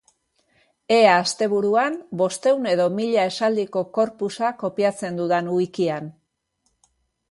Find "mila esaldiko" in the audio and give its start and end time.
3.03-3.87